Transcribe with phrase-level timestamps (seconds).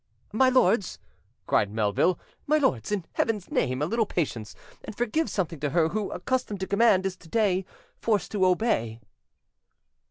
[0.33, 0.97] "My lords,"
[1.45, 2.17] cried Melville,
[2.47, 6.59] "my lords, in Heaven's name, a little patience, and forgive something to her who, accustomed
[6.61, 7.65] to command, is today
[7.99, 8.99] forced to obey."